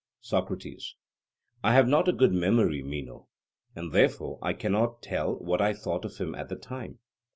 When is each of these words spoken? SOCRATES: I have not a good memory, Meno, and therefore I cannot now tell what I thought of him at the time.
SOCRATES: 0.21 0.95
I 1.63 1.75
have 1.75 1.87
not 1.87 2.07
a 2.07 2.11
good 2.11 2.33
memory, 2.33 2.81
Meno, 2.81 3.27
and 3.75 3.91
therefore 3.91 4.39
I 4.41 4.53
cannot 4.53 4.89
now 4.93 4.97
tell 5.03 5.35
what 5.35 5.61
I 5.61 5.73
thought 5.75 6.05
of 6.05 6.17
him 6.17 6.33
at 6.33 6.49
the 6.49 6.55
time. 6.55 6.97